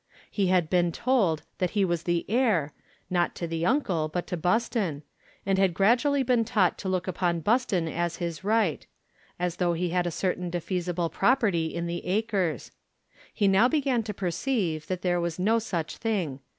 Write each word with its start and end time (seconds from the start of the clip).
He 0.31 0.47
had 0.47 0.67
been 0.67 0.91
told 0.91 1.43
that 1.59 1.69
he 1.77 1.85
was 1.85 2.01
the 2.09 2.25
heir, 2.27 2.73
not 3.11 3.35
to 3.35 3.45
the 3.45 3.67
uncle, 3.67 4.07
but 4.07 4.25
to 4.25 4.35
Buston, 4.35 5.03
and 5.45 5.59
had 5.59 5.75
gradually 5.75 6.23
been 6.23 6.43
taught 6.43 6.75
to 6.79 6.89
look 6.89 7.07
upon 7.07 7.41
Buston 7.41 7.87
as 7.87 8.15
his 8.15 8.43
right, 8.43 8.87
as 9.37 9.57
though 9.57 9.73
he 9.73 9.89
had 9.91 10.07
a 10.07 10.09
certain 10.09 10.49
defeasible 10.49 11.11
property 11.11 11.67
in 11.67 11.85
the 11.85 12.03
acres. 12.07 12.71
He 13.31 13.47
now 13.47 13.67
began 13.67 14.01
to 14.01 14.11
perceive 14.11 14.87
that 14.87 15.03
there 15.03 15.21
was 15.21 15.37
no 15.37 15.59
such 15.59 15.97
thing. 15.97 16.39